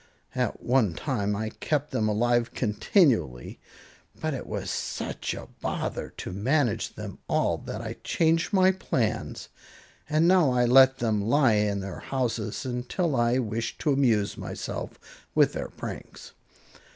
At 0.33 0.63
one 0.63 0.95
time 0.95 1.35
I 1.35 1.49
kept 1.51 1.91
them 1.91 2.07
alive 2.09 2.55
continually, 2.55 3.59
but 4.19 4.33
it 4.33 4.47
was 4.47 4.71
such 4.71 5.35
a 5.35 5.47
bother 5.61 6.09
to 6.17 6.31
manage 6.31 6.95
them 6.95 7.19
all 7.29 7.59
that 7.67 7.81
I 7.81 7.97
changed 8.03 8.51
my 8.51 8.71
plans, 8.71 9.49
and 10.09 10.27
now 10.27 10.49
I 10.53 10.65
let 10.65 10.97
them 10.97 11.21
lie 11.21 11.53
in 11.53 11.81
their 11.81 11.99
houses 11.99 12.65
until 12.65 13.15
I 13.15 13.37
wish 13.37 13.77
to 13.77 13.93
amuse 13.93 14.37
myself 14.39 14.97
with 15.35 15.53
their 15.53 15.69
pranks. 15.69 16.31